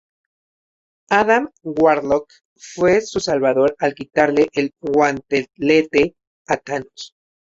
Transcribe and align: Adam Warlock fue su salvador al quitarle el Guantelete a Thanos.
Adam 1.11 1.51
Warlock 1.61 2.27
fue 2.57 3.01
su 3.01 3.19
salvador 3.19 3.75
al 3.77 3.93
quitarle 3.93 4.49
el 4.53 4.73
Guantelete 4.81 6.15
a 6.47 6.57
Thanos. 6.57 7.13